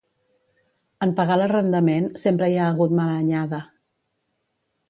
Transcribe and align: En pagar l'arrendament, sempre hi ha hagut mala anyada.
En 1.07 1.11
pagar 1.19 1.37
l'arrendament, 1.41 2.09
sempre 2.23 2.49
hi 2.49 2.57
ha 2.63 2.71
hagut 2.73 2.99
mala 3.01 3.19
anyada. 3.21 3.61